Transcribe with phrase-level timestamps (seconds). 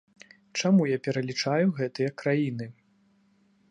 [0.59, 2.65] Чаму я пералічаю гэтыя краіны?